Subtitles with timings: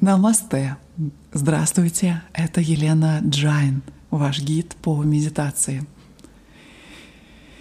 [0.00, 0.78] Намасте!
[1.34, 5.86] Здравствуйте, это Елена Джайн, ваш гид по медитации.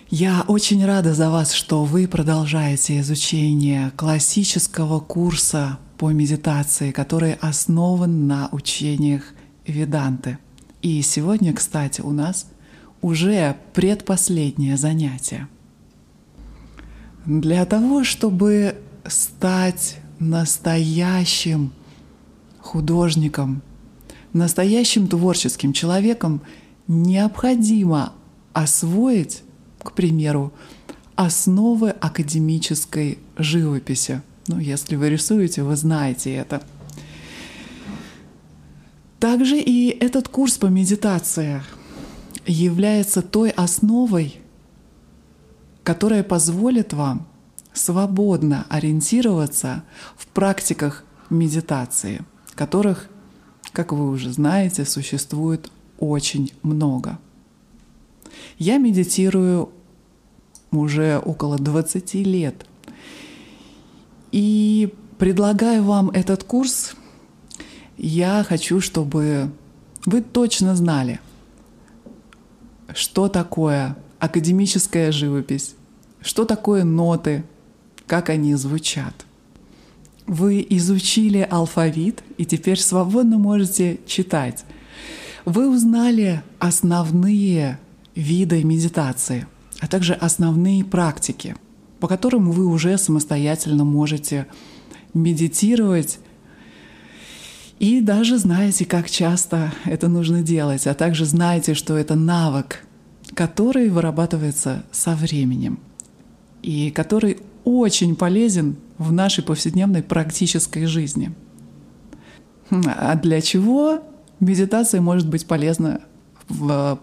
[0.10, 8.28] Я очень рада за вас, что вы продолжаете изучение классического курса по медитации, который основан
[8.28, 9.34] на учениях
[9.68, 10.38] Веданты.
[10.82, 12.48] И сегодня, кстати, у нас
[13.02, 15.50] уже предпоследнее занятие.
[17.26, 21.74] Для того, чтобы стать настоящим
[22.62, 23.62] художником,
[24.34, 26.42] настоящим творческим человеком,
[26.88, 28.14] необходимо
[28.54, 29.44] освоить,
[29.82, 30.54] к примеру,
[31.16, 34.22] основы академической живописи.
[34.48, 36.64] Ну, если вы рисуете, вы знаете это.
[39.20, 41.62] Также и этот курс по медитации
[42.48, 44.40] является той основой,
[45.84, 47.28] которая позволит вам
[47.74, 49.84] свободно ориентироваться
[50.18, 52.22] в практиках медитации,
[52.60, 53.08] которых,
[53.72, 57.18] как вы уже знаете, существует очень много.
[58.58, 59.70] Я медитирую
[60.70, 62.66] уже около 20 лет.
[64.34, 66.96] И предлагаю вам этот курс,
[67.98, 69.52] я хочу, чтобы
[70.06, 71.22] вы точно знали,
[72.94, 75.76] что такое академическая живопись,
[76.20, 77.46] что такое ноты,
[78.06, 79.26] как они звучат.
[80.30, 84.64] Вы изучили алфавит и теперь свободно можете читать.
[85.44, 87.80] Вы узнали основные
[88.14, 89.48] виды медитации,
[89.80, 91.56] а также основные практики,
[92.00, 94.46] по которым вы уже самостоятельно можете
[95.16, 96.20] медитировать
[97.80, 102.86] и даже знаете, как часто это нужно делать, а также знаете, что это навык,
[103.34, 105.80] который вырабатывается со временем
[106.62, 107.40] и который
[107.78, 111.32] очень полезен в нашей повседневной практической жизни.
[112.70, 114.02] Хм, а для чего
[114.40, 116.02] медитация может быть полезна
[116.48, 117.00] в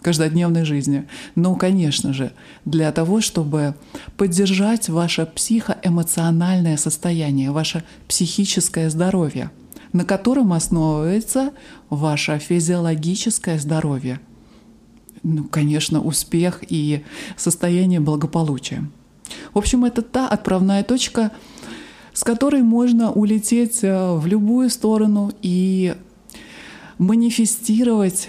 [0.00, 1.06] каждодневной жизни?
[1.34, 2.32] Ну, конечно же,
[2.64, 3.74] для того, чтобы
[4.16, 9.50] поддержать ваше психоэмоциональное состояние, ваше психическое здоровье,
[9.92, 11.52] на котором основывается
[11.90, 14.20] ваше физиологическое здоровье–
[15.22, 17.04] ну, конечно, успех и
[17.36, 18.88] состояние благополучия.
[19.54, 21.32] В общем, это та отправная точка,
[22.12, 25.94] с которой можно улететь э, в любую сторону и
[26.98, 28.28] манифестировать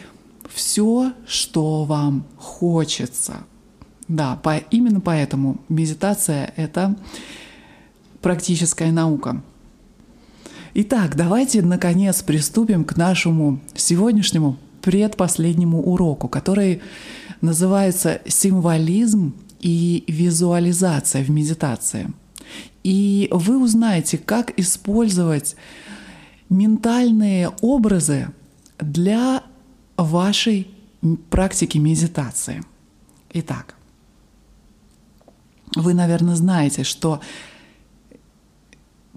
[0.53, 3.37] все, что вам хочется.
[4.07, 6.95] Да, по, именно поэтому медитация— это
[8.21, 9.41] практическая наука.
[10.73, 16.81] Итак, давайте наконец приступим к нашему сегодняшнему предпоследнему уроку, который
[17.41, 22.11] называется «Символизм и визуализация в медитации».
[22.83, 25.55] И вы узнаете, как использовать
[26.49, 28.29] ментальные образы
[28.79, 29.43] для
[29.97, 30.67] вашей
[31.29, 32.63] практики медитации.
[33.33, 33.75] Итак,
[35.75, 37.21] вы, наверное, знаете, что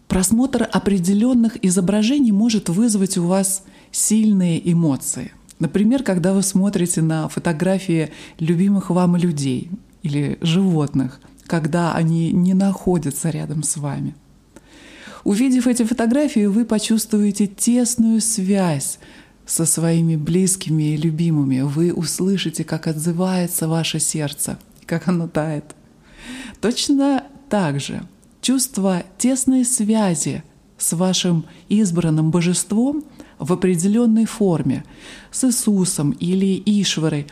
[0.09, 5.33] просмотр определенных изображений может вызвать у вас сильные эмоции–
[5.63, 8.11] Например, когда вы смотрите на фотографии
[8.41, 9.71] любимых вам людей
[10.03, 14.15] или животных, когда они не находятся рядом с вами.
[15.25, 18.99] Увидев эти фотографии, вы почувствуете тесную связь
[19.47, 21.61] со своими близкими и любимыми.
[21.61, 25.77] Вы услышите, как отзывается ваше сердце, как оно тает.
[26.61, 28.03] Точно так же
[28.41, 30.43] чувство тесной связи
[30.77, 33.05] с вашим избранным божеством
[33.39, 34.85] в определенной форме,
[35.31, 37.27] с Иисусом или Ишварой,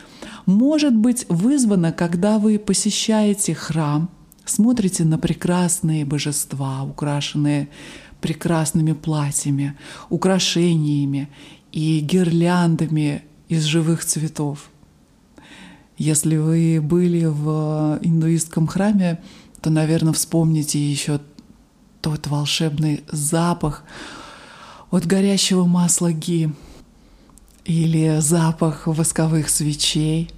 [0.45, 4.09] может быть вызвано, когда вы посещаете храм,
[4.45, 7.69] смотрите на прекрасные божества, украшенные
[8.21, 9.75] прекрасными платьями,
[10.09, 11.29] украшениями
[11.71, 14.69] и гирляндами из живых цветов.
[15.97, 19.21] Если вы были в индуистском храме,
[19.61, 21.19] то, наверное, вспомните еще
[22.01, 23.83] тот волшебный запах
[24.91, 26.51] от горящего масла ги
[27.63, 30.29] или запах восковых свечей.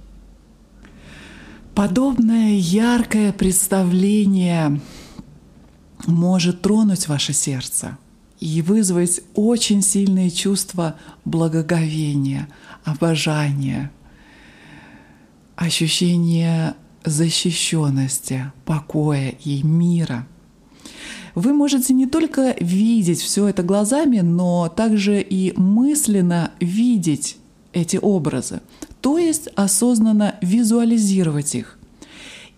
[1.74, 4.80] Подобное яркое представление
[6.06, 7.98] может тронуть ваше сердце
[8.38, 12.48] и вызвать очень сильные чувства благоговения,
[12.84, 13.90] обожания,
[15.56, 16.74] ощущение
[17.04, 20.28] защищенности, покоя и мира–
[21.34, 27.38] вы можете не только видеть все это глазами, но также и мысленно видеть
[27.72, 28.60] эти образы,
[29.00, 31.78] то есть осознанно визуализировать их.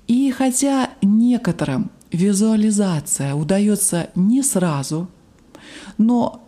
[0.06, 5.08] И хотя некоторым визуализация удается не сразу,
[5.98, 6.42] но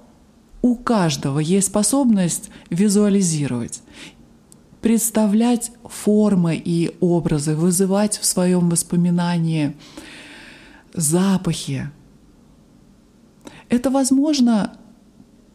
[0.63, 3.83] у каждого есть способность визуализировать,
[4.81, 9.77] представлять формы и образы, вызывать в своем воспоминании
[10.95, 11.91] запахи.
[13.69, 14.79] Это возможно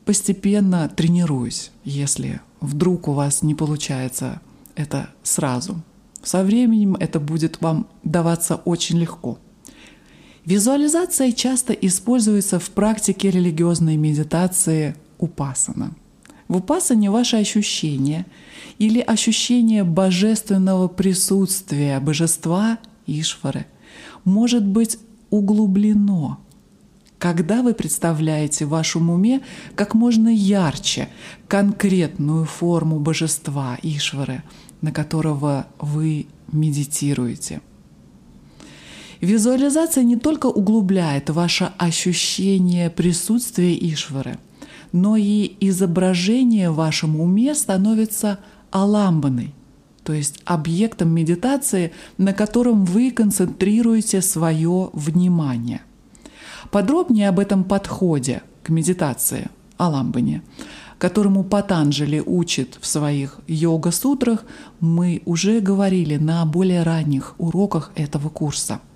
[0.05, 4.41] постепенно тренируясь, если вдруг у вас не получается
[4.75, 5.81] это сразу.
[6.21, 9.37] Со временем это будет вам даваться очень легко.
[10.45, 15.95] Визуализация часто используется в практике религиозной медитации упасана.
[16.47, 18.25] В упасане ваши ощущения
[18.77, 22.77] или ощущение божественного присутствия божества
[23.07, 23.65] Ишвары
[24.25, 24.97] может быть
[25.33, 26.39] углублено,
[27.17, 29.41] когда вы представляете в вашем уме
[29.75, 31.09] как можно ярче
[31.47, 34.43] конкретную форму божества Ишвары,
[34.81, 37.61] на которого вы медитируете–
[39.23, 44.37] Визуализация не только углубляет ваше ощущение присутствия Ишвары,
[44.91, 48.39] но и изображение в вашем уме становится
[48.69, 49.53] аламбаной,
[50.03, 55.81] то есть объектом медитации, на котором вы концентрируете свое внимание.
[56.71, 60.41] Подробнее об этом подходе к медитации, аламбане,
[60.97, 64.45] которому Патанджали учит в своих йога-сутрах,
[64.79, 68.79] мы уже говорили на более ранних уроках этого курса–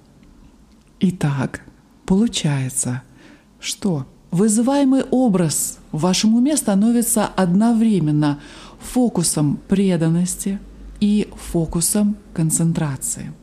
[0.99, 1.61] Итак,
[2.07, 3.03] получается,
[3.59, 8.39] что вызываемый образ в вашем уме становится одновременно
[8.79, 10.59] фокусом преданности
[10.99, 13.33] и фокусом концентрации.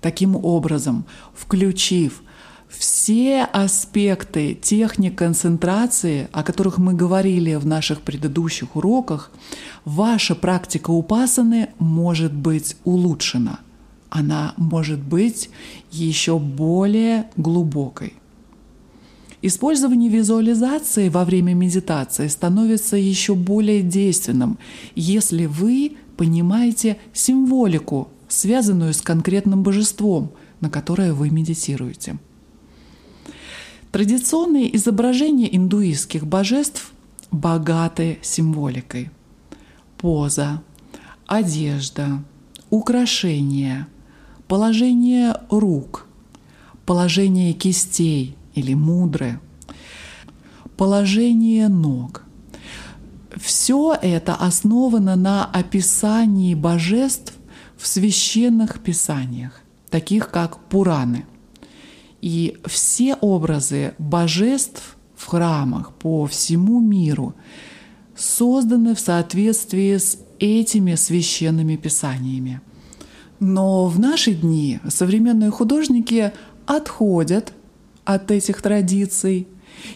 [0.00, 1.04] Таким образом,
[1.34, 2.22] включив
[2.68, 9.30] все аспекты техник концентрации, о которых мы говорили в наших предыдущих уроках,
[9.84, 13.60] ваша практика упасаны может быть улучшена–
[14.12, 15.48] она может быть
[15.90, 18.12] еще более глубокой.
[19.40, 24.58] Использование визуализации во время медитации становится еще более действенным,
[24.94, 30.30] если вы понимаете символику, связанную с конкретным божеством,
[30.60, 32.16] на которое вы медитируете.
[33.90, 36.92] Традиционные изображения индуистских божеств
[37.32, 39.10] богаты символикой.
[39.98, 40.62] Поза,
[41.26, 42.22] одежда,
[42.70, 43.88] украшения,
[44.46, 46.06] положение рук,
[46.86, 49.40] положение кистей или мудры,
[50.76, 52.22] положение ног.
[53.36, 57.34] Все это основано на описании божеств
[57.76, 61.26] в священных писаниях, таких как Пураны.
[62.20, 67.34] И все образы божеств в храмах по всему миру
[68.14, 72.60] созданы в соответствии с этими священными писаниями–
[73.44, 76.32] но в наши дни современные художники
[76.64, 77.52] отходят
[78.04, 79.48] от этих традиций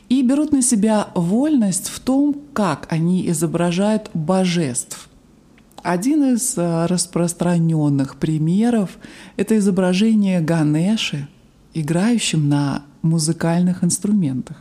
[0.08, 5.08] и берут на себя вольность в том, как они изображают божеств.
[5.82, 8.98] Один из э, распространенных примеров—
[9.36, 11.28] это изображение Ганеши,
[11.74, 14.56] играющим на музыкальных инструментах.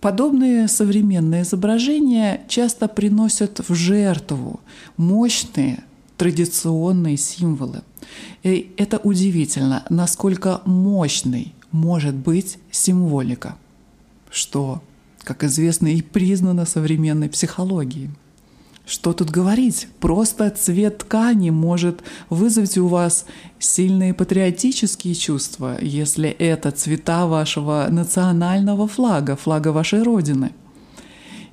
[0.00, 4.60] Подобные современные изображения часто приносят в жертву
[4.96, 5.82] мощные
[6.16, 7.82] традиционные символы.
[8.42, 13.56] И это удивительно, насколько мощной может быть символика,
[14.34, 14.82] что,
[15.22, 18.10] как известно, и признано современной психологией.
[18.86, 19.88] Что тут говорить?
[20.00, 23.24] Просто цвет ткани может вызвать у вас
[23.58, 30.52] сильные патриотические чувства, если это цвета вашего национального флага, флага вашей родины–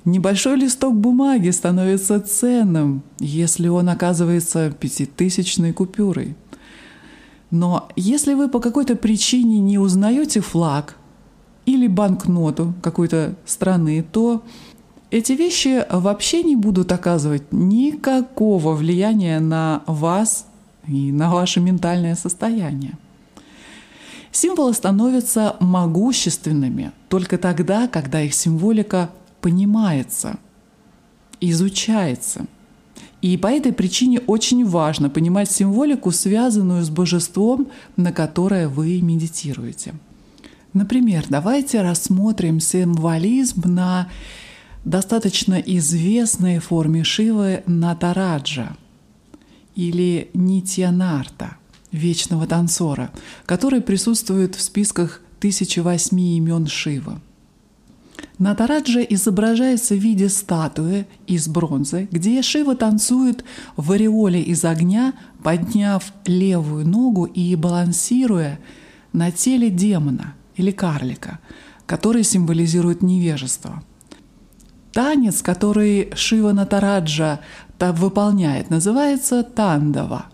[0.04, 6.34] Небольшой листок бумаги становится ценным, если он оказывается пятитысячной купюрой.
[7.52, 10.96] Но если вы по какой-то причине не узнаете флаг
[11.66, 14.42] или банкноту какой-то страны, то
[15.10, 20.46] эти вещи вообще не будут оказывать никакого влияния на вас
[20.88, 22.96] и на ваше ментальное состояние.
[24.32, 29.10] Символы становятся могущественными только тогда, когда их символика
[29.42, 30.38] понимается,
[31.40, 32.46] изучается.
[33.20, 39.94] И по этой причине очень важно понимать символику, связанную с божеством, на которое вы медитируете.
[40.72, 44.08] Например, давайте рассмотрим символизм на
[44.84, 48.76] достаточно известной форме Шивы Натараджа
[49.74, 51.56] или Нитьянарта,
[51.92, 53.10] вечного танцора,
[53.46, 57.20] который присутствует в списках 1008 имен Шивы–
[58.42, 63.44] Натараджа изображается в виде статуи из бронзы, где Шива танцует
[63.76, 65.12] в ореоле из огня,
[65.44, 68.58] подняв левую ногу и балансируя
[69.12, 71.38] на теле демона или карлика,
[71.86, 73.82] который символизирует невежество.
[74.92, 77.40] Танец, который Шива Натараджа
[77.80, 80.26] выполняет, называется тандава.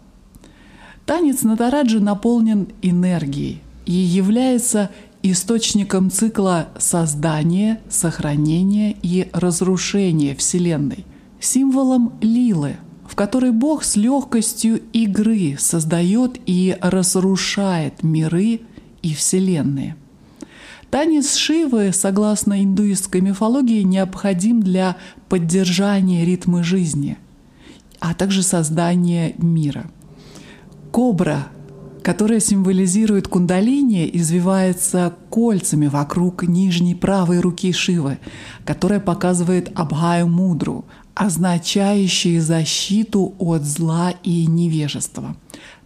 [1.07, 4.91] Танец Натараджа наполнен энергией и является
[5.23, 11.07] источником цикла создания, сохранения и разрушения Вселенной,
[11.41, 12.77] символом лилы,
[13.09, 18.61] в которой Бог с легкостью игры создает и разрушает миры
[19.03, 19.97] и Вселенные.
[20.91, 24.97] Танец Шивы, согласно индуистской мифологии, необходим для
[25.29, 27.19] поддержания ритма жизни,
[28.01, 29.91] а также создания мира.
[30.91, 31.49] Кобра
[32.09, 38.19] которая символизирует кундалини, извивается кольцами вокруг нижней правой руки Шивы,
[38.65, 45.37] которая показывает Абхаю Мудру, означающие защиту от зла и невежества.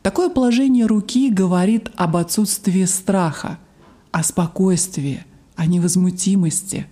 [0.03, 3.59] Такое положение руки говорит об отсутствии страха,
[4.13, 5.25] о спокойствии,
[5.57, 6.87] о невозмутимости,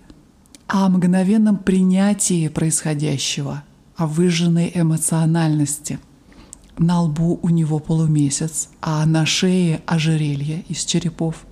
[0.67, 3.63] о мгновенном принятии происходящего,
[3.95, 5.99] о выжженной эмоциональности–
[6.81, 11.45] на лбу у него полумесяц, а на шее ожерелье из черепов.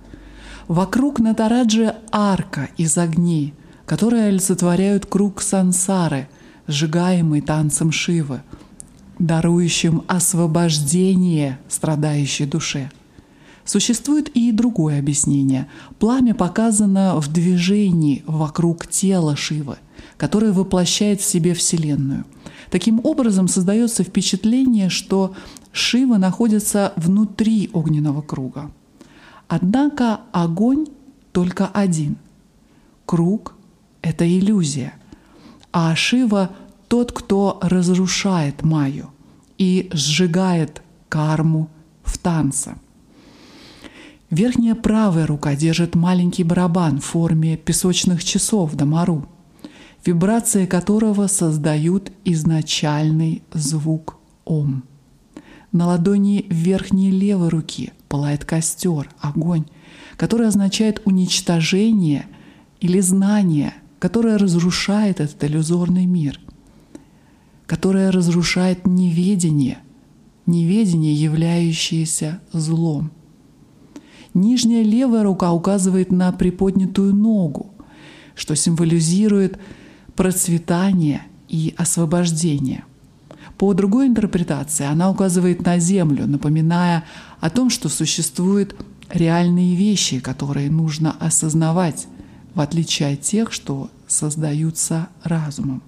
[0.66, 3.54] Вокруг Натараджи арка из огней,
[3.86, 6.28] которые олицетворяют круг сансары,
[6.66, 8.42] сжигаемый танцем Шивы,
[9.20, 12.90] дарующим освобождение страдающей душе.
[13.70, 15.68] Существует и другое объяснение.
[15.98, 19.76] Пламя показано в движении вокруг тела Шивы,
[20.16, 22.24] которое воплощает в себе Вселенную–
[22.70, 25.34] Таким образом создается впечатление, что
[25.72, 28.70] Шива находится внутри огненного круга.
[29.48, 30.86] Однако огонь
[31.32, 32.16] только один.
[33.06, 33.54] Круг—
[34.02, 34.94] это иллюзия.
[35.72, 36.50] А Шива—
[36.88, 39.10] тот, кто разрушает Майю
[39.58, 41.68] и сжигает карму
[42.04, 42.76] в танце.
[44.30, 49.26] Верхняя правая рука держит маленький барабан в форме песочных часов Дамару—
[50.04, 54.84] вибрации которого создают изначальный звук Ом.
[55.72, 59.66] На ладони верхней левой руки пылает костер, огонь,
[60.16, 62.26] который означает уничтожение
[62.80, 66.40] или знание, которое разрушает этот иллюзорный мир,
[67.66, 69.78] которое разрушает неведение,
[70.46, 73.12] неведение, являющееся злом.
[74.34, 77.70] Нижняя левая рука указывает на приподнятую ногу,
[78.34, 79.58] что символизирует
[80.14, 82.84] процветание и освобождение.
[83.58, 87.04] По другой интерпретации она указывает на Землю, напоминая
[87.40, 88.76] о том, что существуют
[89.10, 92.06] реальные вещи, которые нужно осознавать,
[92.54, 95.82] в отличие от тех, что создаются разумом.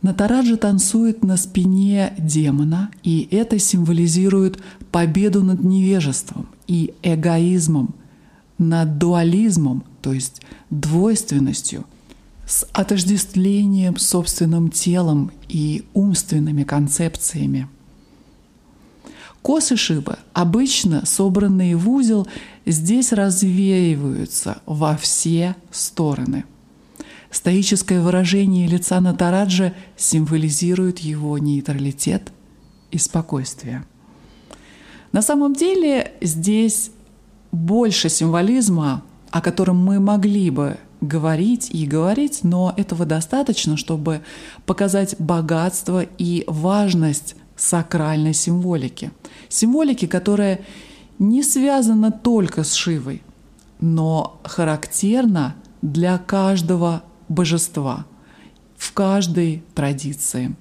[0.00, 7.94] Натараджа танцует на спине демона, и это символизирует победу над невежеством и эгоизмом,
[8.58, 11.84] над дуализмом, то есть двойственностью–
[12.50, 17.68] с отождествлением собственным телом и умственными концепциями.
[19.40, 22.26] Косы Шивы, обычно собранные в узел,
[22.66, 26.44] здесь развеиваются во все стороны.
[27.30, 32.32] Стоическое выражение лица Натараджа символизирует его нейтралитет
[32.90, 33.84] и спокойствие.
[35.12, 36.92] На самом деле здесь
[37.52, 44.20] больше символизма, о котором мы могли бы говорить и говорить, но этого достаточно, чтобы
[44.66, 49.10] показать богатство и важность сакральной символики.
[49.48, 50.60] Символики, которая
[51.18, 53.22] не связана только с Шивой,
[53.80, 58.06] но характерна для каждого божества
[58.76, 60.54] в каждой традиции.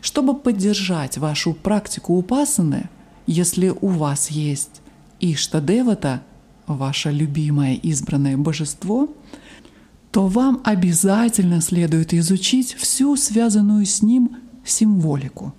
[0.00, 2.88] Чтобы поддержать вашу практику упасаны,
[3.26, 4.80] если у вас есть
[5.20, 6.22] Иштадевата,
[6.66, 9.08] ваше любимое избранное божество,
[10.10, 15.54] то вам обязательно следует изучить всю связанную с ним символику.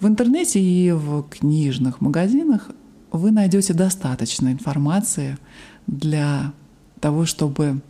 [0.00, 2.70] В интернете и в книжных магазинах
[3.12, 5.38] вы найдете достаточно информации
[5.86, 6.52] для
[7.00, 7.80] того, чтобы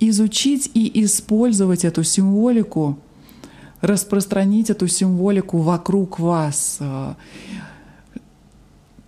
[0.00, 2.98] изучить и использовать эту символику,
[3.82, 7.14] распространить эту символику вокруг вас, э,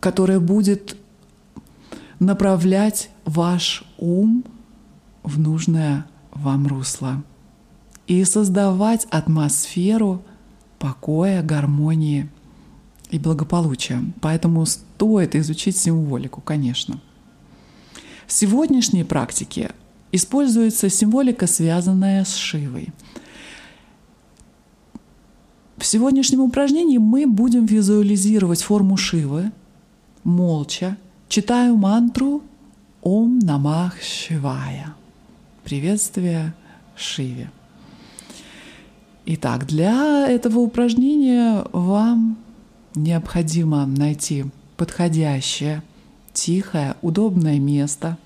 [0.01, 0.97] которая будет
[2.19, 4.45] направлять ваш ум
[5.23, 7.23] в нужное вам русло
[8.07, 10.23] и создавать атмосферу
[10.79, 12.29] покоя, гармонии
[13.11, 14.03] и благополучия.
[14.21, 17.01] Поэтому стоит изучить символику, конечно.
[18.27, 19.71] В сегодняшней практике
[20.13, 22.93] используется символика, связанная с Шивой.
[25.85, 29.53] В сегодняшнем упражнении мы будем визуализировать форму Шивы,
[30.25, 30.97] молча,
[31.29, 32.43] читаю мантру
[33.03, 34.95] Ом Намах Шивая
[35.63, 36.55] приветствие
[36.97, 37.51] Шиве.
[39.27, 42.39] Итак, для этого упражнения вам
[42.95, 44.47] необходимо найти
[44.79, 45.83] подходящее,
[46.33, 48.17] тихое, удобное место.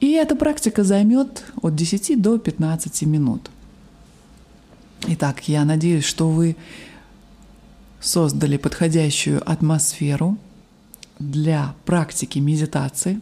[0.00, 3.50] И эта практика займет от 10 до 15 минут.
[5.06, 6.56] Итак, я надеюсь, что вы
[8.00, 10.36] создали подходящую атмосферу
[11.18, 13.20] для практики медитации,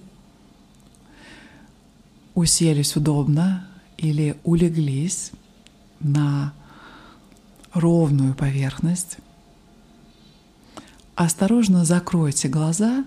[2.34, 3.66] уселись удобно
[3.96, 5.32] или улеглись
[6.00, 6.52] на
[7.72, 9.18] ровную поверхность.
[11.14, 13.04] Осторожно закройте глаза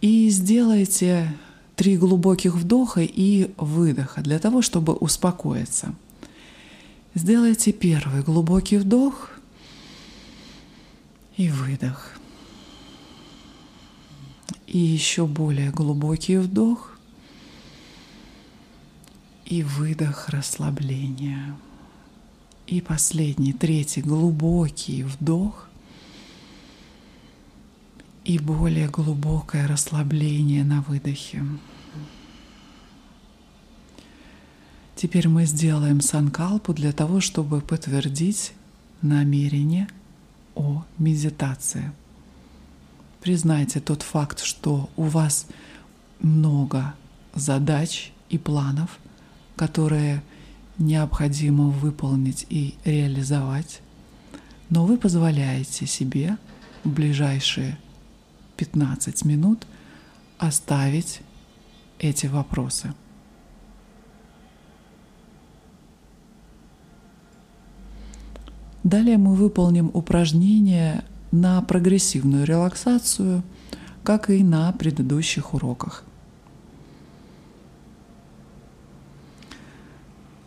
[0.00, 1.34] и сделайте
[1.74, 5.94] три глубоких вдоха и выдоха для того, чтобы успокоиться.
[7.14, 9.30] Сделайте первый глубокий вдох
[11.36, 12.12] и выдох.
[14.68, 16.96] И еще более глубокий вдох
[19.44, 21.56] и выдох расслабления.
[22.68, 25.66] И последний, третий, глубокий вдох
[28.24, 31.42] и более глубокое расслабление на выдохе.
[34.96, 38.52] Теперь мы сделаем санкалпу для того, чтобы подтвердить
[39.02, 39.88] намерение
[40.54, 41.92] о медитации.
[43.20, 45.46] Признайте тот факт, что у вас
[46.20, 46.94] много
[47.34, 48.98] задач и планов,
[49.56, 50.22] которые
[50.78, 53.80] необходимо выполнить и реализовать,
[54.70, 56.38] но вы позволяете себе
[56.84, 57.78] в ближайшие
[58.56, 59.66] 15 минут
[60.38, 61.20] оставить
[61.98, 62.94] эти вопросы.
[68.82, 73.42] Далее мы выполним упражнение на прогрессивную релаксацию,
[74.02, 76.04] как и на предыдущих уроках.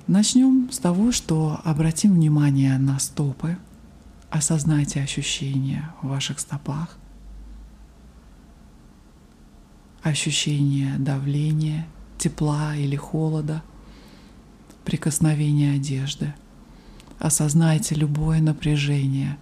[0.08, 3.58] Начнем с того, что обратим внимание на стопы,
[4.30, 6.98] осознайте ощущения в ваших стопах,
[10.02, 13.64] ощущение давления, тепла или холода,
[14.84, 16.34] прикосновение одежды.
[17.24, 19.40] Осознайте любое напряжение,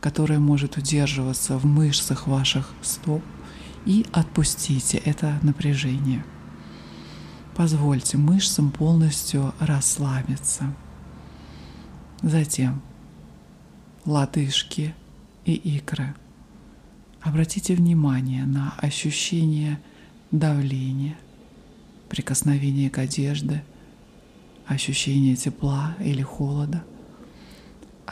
[0.00, 3.24] которое может удерживаться в мышцах ваших стоп,
[3.86, 6.24] и отпустите это напряжение–
[7.54, 10.74] Позвольте мышцам полностью расслабиться.
[12.22, 12.80] Затем
[14.06, 14.94] лодыжки
[15.44, 16.14] и икры.
[17.20, 19.80] Обратите внимание на ощущение
[20.30, 21.16] давления,
[22.08, 23.62] прикосновение к одежде,
[24.66, 26.82] ощущение тепла или холода.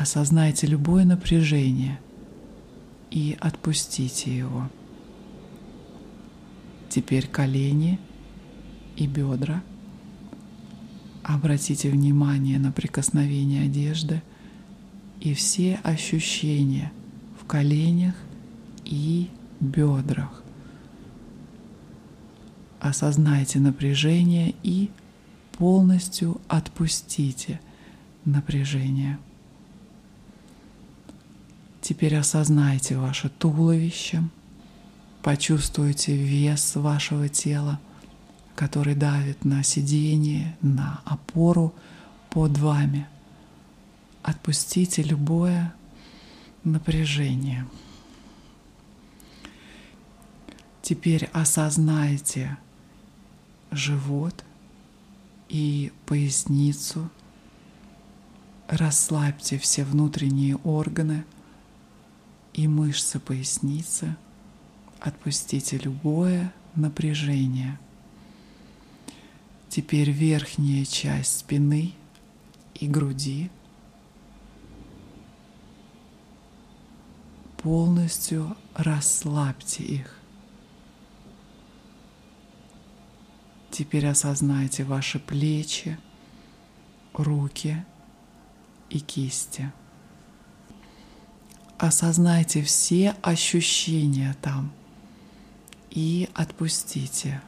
[0.01, 2.01] Осознайте любое напряжение
[3.11, 4.71] и отпустите его.
[6.89, 7.99] Теперь колени–
[8.97, 9.63] и бедра.
[11.23, 14.23] Обратите внимание на прикосновение одежды
[15.21, 16.93] и все ощущения
[17.41, 18.15] в коленях
[18.87, 19.29] и
[19.61, 20.43] бедрах.
[22.81, 24.91] Осознайте напряжение и
[25.53, 27.61] полностью отпустите
[28.25, 29.19] напряжение.
[31.91, 34.23] Теперь осознайте ваше туловище,
[35.23, 37.81] почувствуйте вес вашего тела–
[38.61, 41.75] который давит на сиденье, на опору
[42.29, 43.09] под вами.
[44.23, 45.73] Отпустите любое
[46.63, 47.67] напряжение.
[50.83, 52.59] Теперь осознайте
[53.71, 54.45] живот
[55.49, 57.09] и поясницу.
[58.69, 61.25] Расслабьте все внутренние органы
[62.55, 64.17] и мышцы поясницы.
[65.01, 67.79] Отпустите любое напряжение–
[69.71, 71.95] Теперь верхняя часть спины
[72.75, 73.53] и груди
[77.59, 80.19] полностью расслабьте их.
[83.71, 85.97] Теперь осознайте ваши плечи,
[87.13, 87.87] руки
[88.89, 89.73] и кисти.
[91.81, 94.71] Осознайте все ощущения там
[95.89, 97.41] и отпустите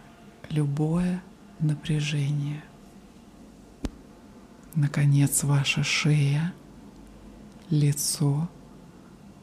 [0.49, 1.23] любое
[1.61, 2.65] напряжение.
[4.75, 6.55] Наконец, ваша шея,
[7.69, 8.49] лицо,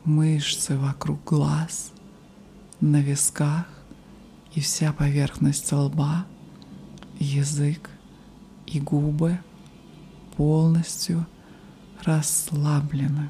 [0.06, 1.92] мышцы вокруг глаз,
[2.82, 3.68] на висках
[4.56, 6.26] и вся поверхность лба,
[7.20, 7.92] язык
[8.66, 9.38] и губы
[10.36, 11.28] полностью
[12.04, 13.30] расслаблены.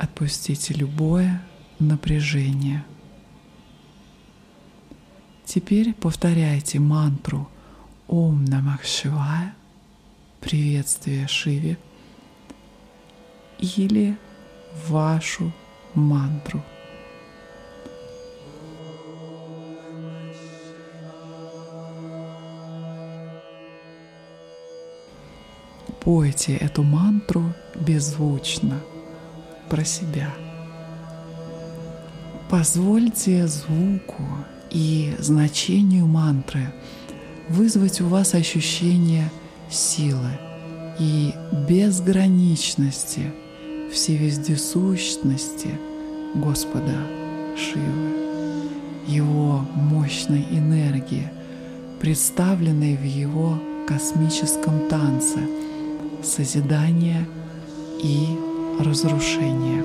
[0.00, 1.42] Отпустите любое
[1.78, 2.82] напряжение.
[5.44, 7.46] Теперь повторяйте мантру–
[8.08, 9.54] Ом Намах Шивая,
[10.40, 11.76] приветствие Шиве,
[13.58, 14.16] или
[14.88, 15.52] вашу
[15.94, 16.62] мантру.
[26.00, 28.80] Пойте эту мантру беззвучно
[29.70, 30.34] про себя.
[32.50, 34.24] Позвольте звуку
[34.70, 36.72] и значению мантры
[37.48, 39.30] вызвать у вас ощущение
[39.70, 40.32] силы
[40.98, 41.32] и
[41.68, 43.32] безграничности,
[43.92, 45.70] всевездесущности
[46.34, 46.96] Господа
[47.56, 48.66] Шивы,
[49.06, 51.30] Его мощной энергии,
[52.00, 55.38] представленной в Его космическом танце
[56.22, 57.26] созидания
[58.02, 58.49] и
[58.82, 59.84] разрушения.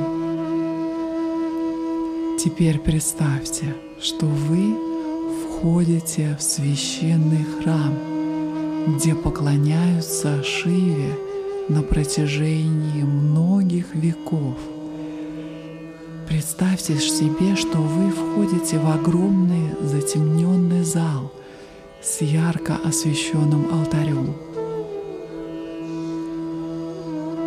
[2.39, 4.75] Теперь представьте, что вы
[5.43, 7.93] входите в священный храм,
[8.95, 11.17] где поклоняются Шиве
[11.69, 14.57] на протяжении многих веков.
[16.27, 21.31] Представьте себе, что вы входите в огромный затемненный зал
[22.01, 24.35] с ярко освещенным алтарем,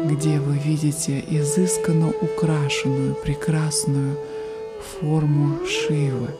[0.09, 4.19] где вы видите изысканно украшенную прекрасную
[4.81, 6.31] форму Шивы,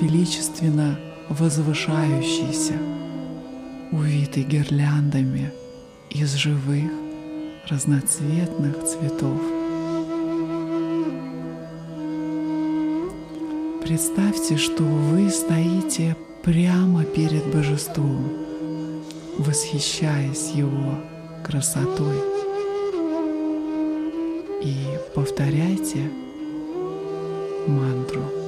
[0.00, 0.98] величественно
[1.30, 2.74] возвышающийся,
[3.92, 5.52] увитый гирляндами
[6.10, 6.90] из живых
[7.68, 9.40] разноцветных цветов.
[13.80, 18.28] Представьте, что вы стоите прямо перед божеством,
[19.38, 21.00] восхищаясь его
[21.42, 22.35] красотой.
[25.16, 26.10] Повторяйте
[27.66, 28.45] мантру.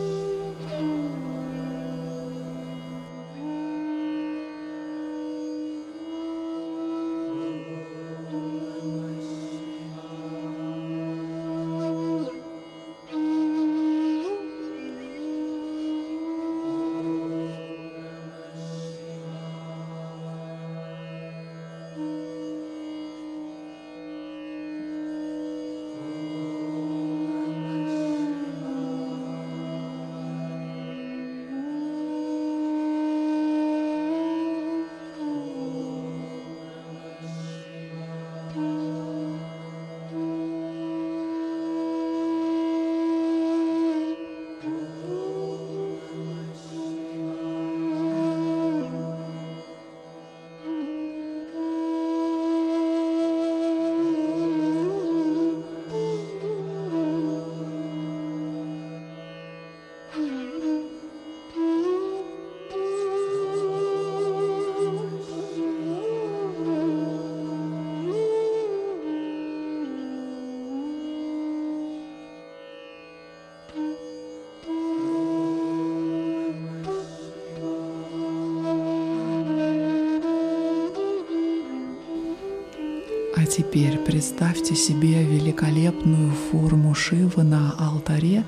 [83.59, 88.44] Теперь представьте себе великолепную форму Шивы на алтаре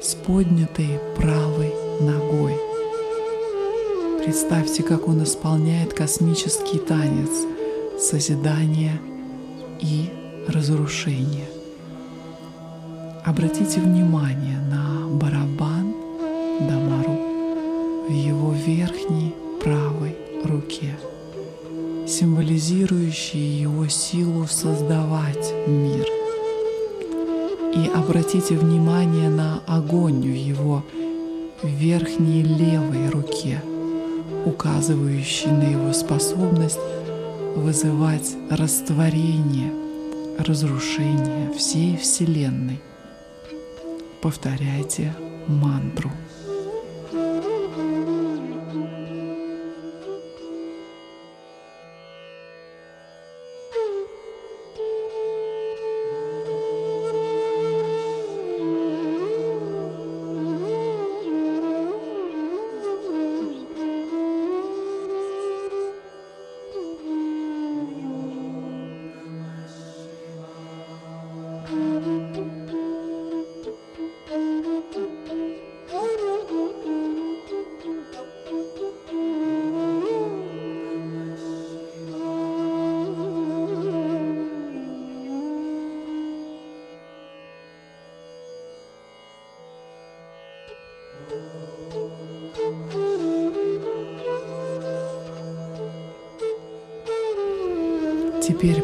[0.00, 2.54] с поднятой правой ногой.
[4.24, 7.28] Представьте, как он исполняет космический танец
[8.00, 8.98] созидания
[9.82, 10.08] и
[10.48, 11.48] разрушения.
[13.26, 15.94] Обратите внимание на барабан
[16.60, 20.96] Дамару в его верхней правой руке
[22.08, 26.06] символизирующие его силу создавать мир.
[27.74, 30.82] И обратите внимание на огонь в его
[31.62, 33.62] верхней левой руке,
[34.46, 36.78] указывающий на его способность
[37.54, 39.72] вызывать растворение,
[40.38, 42.80] разрушение всей Вселенной.
[44.22, 45.14] Повторяйте
[45.46, 46.10] мантру.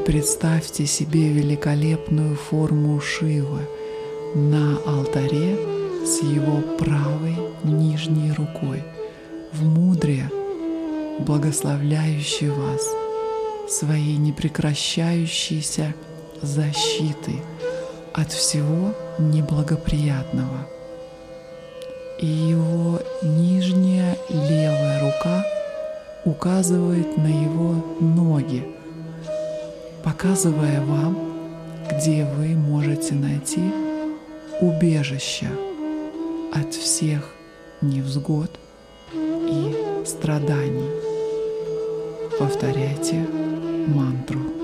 [0.05, 3.67] Представьте себе великолепную форму Шивы
[4.35, 5.57] на алтаре
[6.05, 8.83] с его правой нижней рукой
[9.53, 10.31] в мудре,
[11.21, 12.87] благословляющей вас
[13.69, 15.95] своей непрекращающейся
[16.43, 17.41] защитой
[18.13, 20.69] от всего неблагоприятного.
[22.19, 25.45] И его нижняя левая рука
[26.27, 28.65] указывает на его ноги,
[30.05, 31.17] показывая вам,
[31.91, 33.73] где вы можете найти
[34.61, 35.49] убежище
[36.53, 37.35] от всех
[37.81, 38.51] невзгод
[39.15, 40.91] и страданий.
[42.39, 43.27] Повторяйте
[43.87, 44.64] мантру.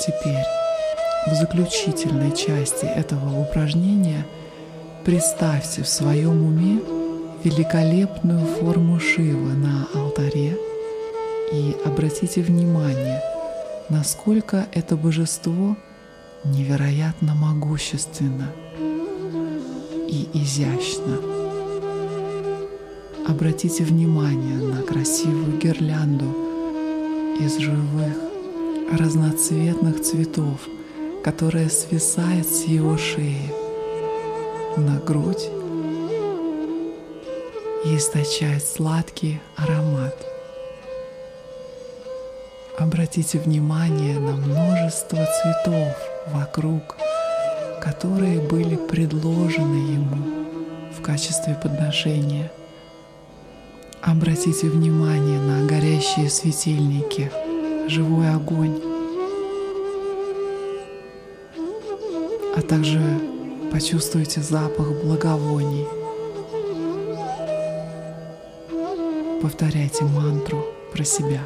[0.00, 0.46] Теперь
[1.26, 4.26] в заключительной части этого упражнения
[5.04, 6.80] представьте в своем уме
[7.44, 10.56] великолепную форму Шивы на алтаре
[11.52, 13.20] и обратите внимание,
[13.90, 15.76] насколько это божество
[16.46, 18.50] невероятно могущественно
[20.08, 21.18] и изящно.
[23.28, 26.34] Обратите внимание на красивую гирлянду
[27.38, 28.29] из живых
[28.90, 30.60] разноцветных цветов,
[31.22, 33.52] которая свисает с его шеи
[34.76, 35.48] на грудь
[37.84, 40.16] и источает сладкий аромат.
[42.78, 45.96] Обратите внимание на множество цветов
[46.28, 46.96] вокруг,
[47.80, 50.46] которые были предложены ему
[50.98, 52.50] в качестве подношения.
[54.02, 57.30] Обратите внимание на горящие светильники–
[57.90, 58.80] живой огонь,
[62.56, 63.00] а также
[63.72, 65.86] почувствуйте запах благовоний.
[69.42, 71.40] Повторяйте мантру про себя.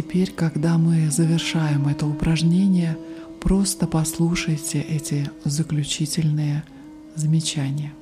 [0.00, 2.96] Теперь, когда мы завершаем это упражнение,
[3.38, 6.64] просто послушайте эти заключительные
[7.16, 7.92] замечания.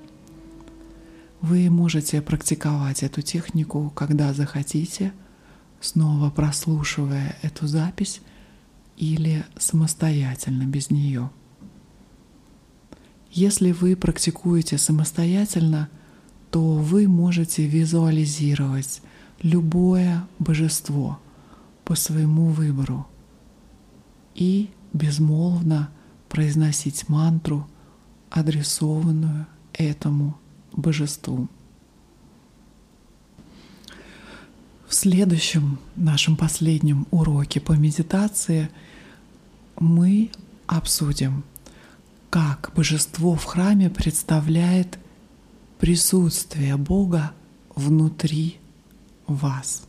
[1.40, 5.12] Вы можете практиковать эту технику, когда захотите,
[5.80, 8.20] снова прослушивая эту запись
[8.96, 11.30] или самостоятельно без нее.
[13.32, 15.88] Если вы практикуете самостоятельно,
[16.52, 19.02] то вы можете визуализировать
[19.42, 21.18] любое божество
[21.88, 23.08] по своему выбору
[24.34, 25.90] и безмолвно
[26.28, 27.66] произносить мантру,
[28.28, 30.38] адресованную этому
[30.72, 31.48] божеству.
[34.86, 38.68] В следующем нашем последнем уроке по медитации
[39.80, 40.30] мы
[40.66, 41.42] обсудим,
[42.28, 44.98] как божество в храме представляет
[45.78, 47.32] присутствие Бога
[47.74, 48.58] внутри
[49.26, 49.87] вас.